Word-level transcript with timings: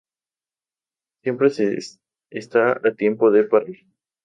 Siempre 1.21 1.51
se 1.51 1.77
está 2.31 2.71
a 2.83 2.95
tiempo 2.97 3.29
de 3.29 3.43
parar. 3.43 3.75